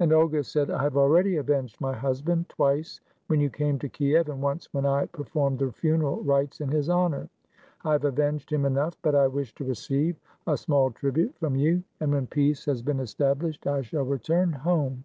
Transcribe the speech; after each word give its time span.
And 0.00 0.12
Olga 0.12 0.42
said, 0.42 0.68
"I 0.68 0.82
have 0.82 0.96
already 0.96 1.36
avenged 1.36 1.80
my 1.80 1.92
husband, 1.94 2.48
twice 2.48 3.00
when 3.28 3.38
you 3.38 3.48
came 3.48 3.78
to 3.78 3.88
Kiev, 3.88 4.28
and 4.28 4.42
once 4.42 4.68
when 4.74 4.84
I 4.84 5.06
per 5.06 5.22
formed 5.22 5.60
the 5.60 5.70
funeral 5.70 6.24
rites 6.24 6.60
in 6.60 6.70
his 6.70 6.88
honor. 6.88 7.28
I 7.84 7.92
have 7.92 8.04
avenged 8.04 8.52
him 8.52 8.64
enough, 8.64 8.94
but 9.00 9.14
I 9.14 9.28
wish 9.28 9.54
to 9.54 9.64
receive 9.64 10.16
a 10.44 10.56
small 10.56 10.90
tribute 10.90 11.36
from 11.38 11.54
you, 11.54 11.84
and 12.00 12.10
when 12.10 12.26
peace 12.26 12.64
has 12.64 12.82
been 12.82 12.98
established 12.98 13.64
I 13.68 13.82
shall 13.82 14.02
return 14.04 14.50
home." 14.52 15.04